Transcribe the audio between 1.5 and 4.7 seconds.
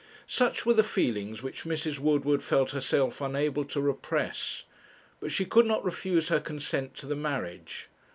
Mrs. Woodward felt herself unable to repress;